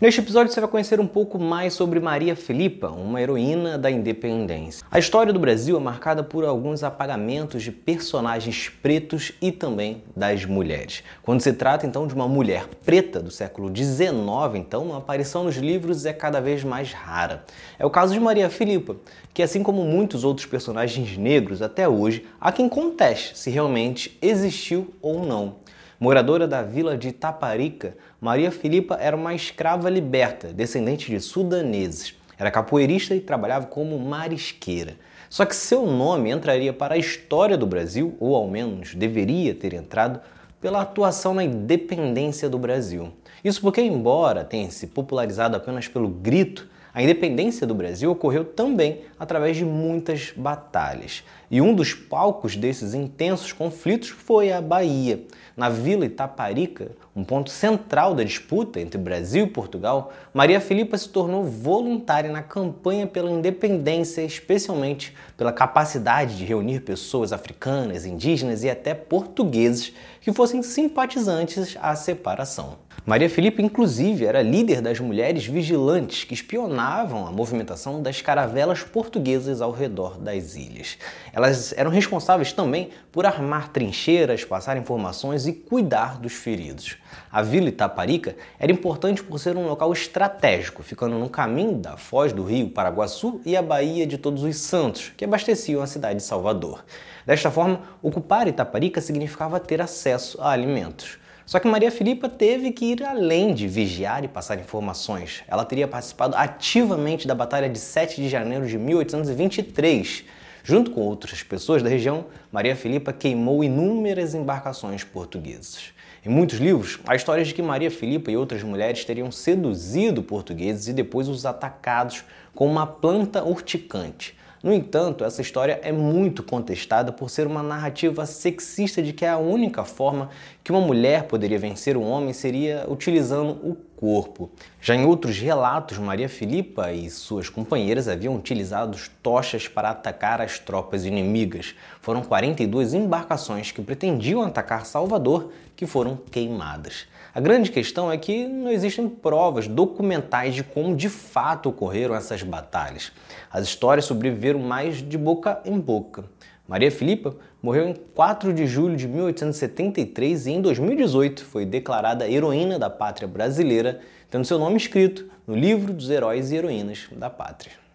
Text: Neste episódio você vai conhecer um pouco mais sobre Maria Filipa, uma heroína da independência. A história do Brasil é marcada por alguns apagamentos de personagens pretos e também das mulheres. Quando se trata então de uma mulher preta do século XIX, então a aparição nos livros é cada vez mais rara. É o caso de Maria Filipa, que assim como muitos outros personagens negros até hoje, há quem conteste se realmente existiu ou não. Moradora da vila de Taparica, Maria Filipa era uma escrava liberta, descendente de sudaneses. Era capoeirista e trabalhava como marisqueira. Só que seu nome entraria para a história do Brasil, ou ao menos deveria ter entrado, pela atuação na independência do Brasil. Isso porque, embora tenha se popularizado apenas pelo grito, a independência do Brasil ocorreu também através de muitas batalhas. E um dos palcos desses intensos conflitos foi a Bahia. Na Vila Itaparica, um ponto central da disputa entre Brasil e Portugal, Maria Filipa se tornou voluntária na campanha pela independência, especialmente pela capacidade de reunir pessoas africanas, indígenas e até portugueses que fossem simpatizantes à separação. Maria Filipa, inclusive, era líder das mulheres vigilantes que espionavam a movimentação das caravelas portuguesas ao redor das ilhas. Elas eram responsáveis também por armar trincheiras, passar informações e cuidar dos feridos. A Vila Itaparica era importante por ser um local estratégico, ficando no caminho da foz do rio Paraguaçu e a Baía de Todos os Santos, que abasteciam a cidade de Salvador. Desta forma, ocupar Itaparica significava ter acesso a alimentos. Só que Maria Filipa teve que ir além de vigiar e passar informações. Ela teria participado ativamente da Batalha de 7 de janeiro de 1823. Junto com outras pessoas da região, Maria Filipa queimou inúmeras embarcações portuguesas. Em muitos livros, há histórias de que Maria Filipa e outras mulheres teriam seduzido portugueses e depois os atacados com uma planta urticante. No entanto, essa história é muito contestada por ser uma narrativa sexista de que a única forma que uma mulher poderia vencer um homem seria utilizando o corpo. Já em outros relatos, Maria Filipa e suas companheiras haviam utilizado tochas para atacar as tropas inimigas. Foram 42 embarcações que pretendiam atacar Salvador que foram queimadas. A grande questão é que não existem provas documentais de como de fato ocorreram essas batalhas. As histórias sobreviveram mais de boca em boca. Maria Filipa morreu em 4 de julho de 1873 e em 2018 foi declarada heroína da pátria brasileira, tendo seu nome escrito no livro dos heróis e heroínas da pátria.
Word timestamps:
Neste 0.00 0.20
episódio 0.20 0.52
você 0.52 0.60
vai 0.60 0.70
conhecer 0.70 1.00
um 1.00 1.08
pouco 1.08 1.40
mais 1.40 1.74
sobre 1.74 1.98
Maria 1.98 2.36
Filipa, 2.36 2.86
uma 2.86 3.20
heroína 3.20 3.76
da 3.76 3.90
independência. 3.90 4.86
A 4.88 4.96
história 4.96 5.32
do 5.32 5.40
Brasil 5.40 5.76
é 5.76 5.80
marcada 5.80 6.22
por 6.22 6.44
alguns 6.44 6.84
apagamentos 6.84 7.64
de 7.64 7.72
personagens 7.72 8.68
pretos 8.68 9.32
e 9.42 9.50
também 9.50 10.04
das 10.14 10.44
mulheres. 10.44 11.02
Quando 11.20 11.40
se 11.40 11.52
trata 11.52 11.84
então 11.84 12.06
de 12.06 12.14
uma 12.14 12.28
mulher 12.28 12.68
preta 12.84 13.20
do 13.20 13.32
século 13.32 13.76
XIX, 13.76 14.12
então 14.54 14.94
a 14.94 14.98
aparição 14.98 15.42
nos 15.42 15.56
livros 15.56 16.06
é 16.06 16.12
cada 16.12 16.40
vez 16.40 16.62
mais 16.62 16.92
rara. 16.92 17.44
É 17.76 17.84
o 17.84 17.90
caso 17.90 18.14
de 18.14 18.20
Maria 18.20 18.48
Filipa, 18.48 18.94
que 19.34 19.42
assim 19.42 19.64
como 19.64 19.84
muitos 19.84 20.22
outros 20.22 20.46
personagens 20.46 21.18
negros 21.18 21.60
até 21.60 21.88
hoje, 21.88 22.24
há 22.40 22.52
quem 22.52 22.68
conteste 22.68 23.36
se 23.36 23.50
realmente 23.50 24.16
existiu 24.22 24.94
ou 25.02 25.26
não. 25.26 25.56
Moradora 26.00 26.46
da 26.46 26.62
vila 26.62 26.96
de 26.96 27.10
Taparica, 27.10 27.96
Maria 28.20 28.52
Filipa 28.52 28.96
era 29.00 29.16
uma 29.16 29.34
escrava 29.34 29.90
liberta, 29.90 30.52
descendente 30.52 31.10
de 31.10 31.18
sudaneses. 31.18 32.14
Era 32.38 32.52
capoeirista 32.52 33.16
e 33.16 33.20
trabalhava 33.20 33.66
como 33.66 33.98
marisqueira. 33.98 34.94
Só 35.28 35.44
que 35.44 35.56
seu 35.56 35.84
nome 35.86 36.30
entraria 36.30 36.72
para 36.72 36.94
a 36.94 36.98
história 36.98 37.58
do 37.58 37.66
Brasil, 37.66 38.16
ou 38.20 38.36
ao 38.36 38.46
menos 38.46 38.94
deveria 38.94 39.52
ter 39.52 39.74
entrado, 39.74 40.20
pela 40.60 40.82
atuação 40.82 41.34
na 41.34 41.42
independência 41.42 42.48
do 42.48 42.60
Brasil. 42.60 43.12
Isso 43.42 43.60
porque, 43.60 43.80
embora 43.80 44.44
tenha 44.44 44.70
se 44.70 44.86
popularizado 44.86 45.56
apenas 45.56 45.88
pelo 45.88 46.08
grito, 46.08 46.68
a 46.98 47.02
independência 47.04 47.64
do 47.64 47.76
Brasil 47.76 48.10
ocorreu 48.10 48.44
também 48.44 49.02
através 49.20 49.56
de 49.56 49.64
muitas 49.64 50.32
batalhas. 50.36 51.22
E 51.48 51.60
um 51.60 51.72
dos 51.72 51.94
palcos 51.94 52.56
desses 52.56 52.92
intensos 52.92 53.52
conflitos 53.52 54.08
foi 54.08 54.50
a 54.50 54.60
Bahia. 54.60 55.22
Na 55.56 55.68
Vila 55.68 56.04
Itaparica, 56.04 56.90
um 57.18 57.24
ponto 57.24 57.50
central 57.50 58.14
da 58.14 58.22
disputa 58.22 58.78
entre 58.80 58.96
Brasil 58.96 59.46
e 59.46 59.50
Portugal, 59.50 60.12
Maria 60.32 60.60
Filipa 60.60 60.96
se 60.96 61.08
tornou 61.08 61.42
voluntária 61.42 62.30
na 62.30 62.44
campanha 62.44 63.08
pela 63.08 63.28
independência, 63.28 64.22
especialmente 64.22 65.12
pela 65.36 65.52
capacidade 65.52 66.36
de 66.36 66.44
reunir 66.44 66.80
pessoas 66.82 67.32
africanas, 67.32 68.06
indígenas 68.06 68.62
e 68.62 68.70
até 68.70 68.94
portugueses 68.94 69.92
que 70.20 70.32
fossem 70.32 70.62
simpatizantes 70.62 71.76
à 71.82 71.96
separação. 71.96 72.78
Maria 73.06 73.30
Filipa, 73.30 73.62
inclusive, 73.62 74.26
era 74.26 74.42
líder 74.42 74.82
das 74.82 75.00
mulheres 75.00 75.46
vigilantes 75.46 76.24
que 76.24 76.34
espionavam 76.34 77.26
a 77.26 77.32
movimentação 77.32 78.02
das 78.02 78.20
caravelas 78.20 78.82
portuguesas 78.82 79.62
ao 79.62 79.72
redor 79.72 80.18
das 80.18 80.54
ilhas. 80.56 80.98
Elas 81.32 81.72
eram 81.72 81.90
responsáveis 81.90 82.52
também 82.52 82.90
por 83.10 83.24
armar 83.24 83.70
trincheiras, 83.70 84.44
passar 84.44 84.76
informações 84.76 85.46
e 85.46 85.54
cuidar 85.54 86.18
dos 86.18 86.34
feridos. 86.34 86.98
A 87.30 87.42
Vila 87.42 87.68
Itaparica 87.68 88.36
era 88.58 88.72
importante 88.72 89.22
por 89.22 89.38
ser 89.38 89.56
um 89.56 89.66
local 89.66 89.92
estratégico, 89.92 90.82
ficando 90.82 91.18
no 91.18 91.28
caminho 91.28 91.76
da 91.76 91.96
foz 91.96 92.32
do 92.32 92.44
rio 92.44 92.70
Paraguaçu 92.70 93.40
e 93.44 93.56
a 93.56 93.62
Baía 93.62 94.06
de 94.06 94.18
Todos 94.18 94.42
os 94.42 94.56
Santos, 94.56 95.12
que 95.16 95.24
abasteciam 95.24 95.82
a 95.82 95.86
cidade 95.86 96.16
de 96.16 96.24
Salvador. 96.24 96.84
Desta 97.26 97.50
forma, 97.50 97.82
ocupar 98.02 98.48
Itaparica 98.48 99.00
significava 99.00 99.60
ter 99.60 99.80
acesso 99.80 100.40
a 100.40 100.50
alimentos. 100.50 101.18
Só 101.48 101.58
que 101.58 101.66
Maria 101.66 101.90
Filipa 101.90 102.28
teve 102.28 102.72
que 102.72 102.84
ir 102.84 103.02
além 103.02 103.54
de 103.54 103.66
vigiar 103.66 104.22
e 104.22 104.28
passar 104.28 104.58
informações. 104.58 105.42
Ela 105.48 105.64
teria 105.64 105.88
participado 105.88 106.36
ativamente 106.36 107.26
da 107.26 107.34
Batalha 107.34 107.70
de 107.70 107.78
7 107.78 108.20
de 108.20 108.28
janeiro 108.28 108.66
de 108.66 108.76
1823. 108.76 110.24
Junto 110.62 110.90
com 110.90 111.00
outras 111.00 111.42
pessoas 111.42 111.82
da 111.82 111.88
região, 111.88 112.26
Maria 112.52 112.76
Filipa 112.76 113.12
queimou 113.12 113.64
inúmeras 113.64 114.34
embarcações 114.34 115.04
portuguesas. 115.04 115.92
Em 116.24 116.28
muitos 116.28 116.58
livros, 116.58 116.98
há 117.06 117.14
histórias 117.14 117.48
de 117.48 117.54
que 117.54 117.62
Maria 117.62 117.90
Filipa 117.90 118.30
e 118.30 118.36
outras 118.36 118.62
mulheres 118.62 119.04
teriam 119.04 119.30
seduzido 119.30 120.22
portugueses 120.22 120.88
e 120.88 120.92
depois 120.92 121.28
os 121.28 121.46
atacados 121.46 122.24
com 122.54 122.66
uma 122.66 122.86
planta 122.86 123.44
urticante. 123.44 124.36
No 124.62 124.72
entanto, 124.72 125.24
essa 125.24 125.40
história 125.40 125.78
é 125.84 125.92
muito 125.92 126.42
contestada 126.42 127.12
por 127.12 127.30
ser 127.30 127.46
uma 127.46 127.62
narrativa 127.62 128.26
sexista 128.26 129.00
de 129.00 129.12
que 129.12 129.24
a 129.24 129.38
única 129.38 129.84
forma 129.84 130.30
que 130.64 130.72
uma 130.72 130.80
mulher 130.80 131.24
poderia 131.24 131.58
vencer 131.58 131.96
um 131.96 132.02
homem 132.02 132.32
seria 132.32 132.84
utilizando 132.88 133.50
o 133.50 133.76
corpo. 133.96 134.50
Já 134.80 134.96
em 134.96 135.04
outros 135.04 135.38
relatos, 135.38 135.98
Maria 135.98 136.28
Filipa 136.28 136.92
e 136.92 137.08
suas 137.08 137.48
companheiras 137.48 138.08
haviam 138.08 138.34
utilizado 138.34 138.98
tochas 139.22 139.68
para 139.68 139.90
atacar 139.90 140.40
as 140.40 140.58
tropas 140.58 141.04
inimigas. 141.04 141.74
Foram 142.00 142.22
42 142.22 142.94
embarcações 142.94 143.70
que 143.70 143.82
pretendiam 143.82 144.42
atacar 144.42 144.86
Salvador 144.86 145.52
que 145.76 145.86
foram 145.86 146.18
queimadas. 146.30 147.06
A 147.34 147.40
grande 147.40 147.70
questão 147.70 148.10
é 148.10 148.16
que 148.16 148.48
não 148.48 148.70
existem 148.70 149.08
provas 149.08 149.68
documentais 149.68 150.54
de 150.54 150.64
como 150.64 150.96
de 150.96 151.08
fato 151.08 151.68
ocorreram 151.68 152.14
essas 152.14 152.42
batalhas. 152.42 153.12
As 153.50 153.64
histórias 153.64 154.06
sobreviveram 154.06 154.47
mais 154.56 154.96
de 154.96 155.18
boca 155.18 155.60
em 155.64 155.78
boca. 155.78 156.24
Maria 156.68 156.90
Filipa 156.90 157.34
morreu 157.62 157.88
em 157.88 157.94
4 158.14 158.52
de 158.52 158.66
julho 158.66 158.96
de 158.96 159.08
1873 159.08 160.46
e 160.46 160.52
em 160.52 160.60
2018 160.60 161.44
foi 161.44 161.66
declarada 161.66 162.30
heroína 162.30 162.78
da 162.78 162.88
pátria 162.88 163.26
brasileira, 163.26 164.00
tendo 164.30 164.44
seu 164.44 164.58
nome 164.58 164.76
escrito 164.76 165.26
no 165.46 165.56
livro 165.56 165.92
dos 165.92 166.10
heróis 166.10 166.52
e 166.52 166.56
heroínas 166.56 167.08
da 167.12 167.28
pátria. 167.28 167.87